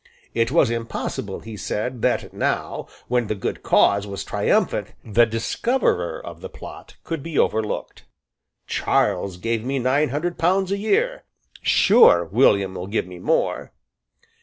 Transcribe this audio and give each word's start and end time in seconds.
It 0.33 0.49
was 0.49 0.71
impossible, 0.71 1.41
he 1.41 1.55
said, 1.55 2.01
that 2.01 2.33
now, 2.33 2.87
when 3.07 3.27
the 3.27 3.35
good 3.35 3.61
cause 3.61 4.07
was 4.07 4.23
triumphant, 4.23 4.93
the 5.05 5.25
discoverer 5.27 6.19
of 6.19 6.41
the 6.41 6.49
plot 6.49 6.95
could 7.03 7.21
be 7.21 7.37
overlooked. 7.37 8.05
"Charles 8.65 9.37
gave 9.37 9.63
me 9.63 9.77
nine 9.77 10.09
hundred 10.09 10.39
pounds 10.39 10.71
a 10.71 10.77
year. 10.79 11.25
Sure 11.61 12.25
William 12.25 12.73
will 12.73 12.87
give 12.87 13.05
me 13.05 13.19
more." 13.19 13.73